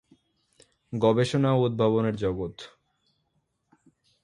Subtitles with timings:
[0.93, 2.55] গবেষণা ও উদ্ভাবনের জগৎ।